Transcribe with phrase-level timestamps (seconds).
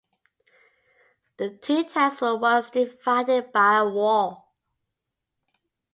[1.37, 4.51] The two towns were once divided by a wall.